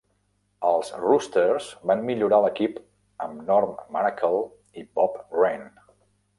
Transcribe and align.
Els 0.69 0.87
Roosters 1.01 1.67
van 1.91 2.01
millorar 2.07 2.39
l'equip 2.45 2.81
amb 3.27 3.45
Norm 3.53 3.77
Maracle 3.99 4.43
i 4.83 4.89
Bob 4.99 5.23
Wren. 5.41 5.71